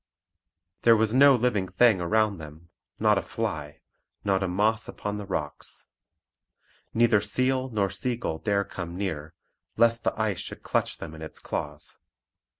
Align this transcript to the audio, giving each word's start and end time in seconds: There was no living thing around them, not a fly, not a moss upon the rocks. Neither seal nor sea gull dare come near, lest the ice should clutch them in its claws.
There 0.81 0.95
was 0.95 1.13
no 1.13 1.35
living 1.35 1.67
thing 1.67 2.01
around 2.01 2.39
them, 2.39 2.69
not 2.97 3.19
a 3.19 3.21
fly, 3.21 3.81
not 4.23 4.41
a 4.41 4.47
moss 4.47 4.87
upon 4.87 5.17
the 5.17 5.27
rocks. 5.27 5.85
Neither 6.91 7.21
seal 7.21 7.69
nor 7.69 7.91
sea 7.91 8.15
gull 8.15 8.39
dare 8.39 8.63
come 8.63 8.97
near, 8.97 9.35
lest 9.77 10.03
the 10.03 10.19
ice 10.19 10.39
should 10.39 10.63
clutch 10.63 10.97
them 10.97 11.13
in 11.13 11.21
its 11.21 11.37
claws. 11.37 11.99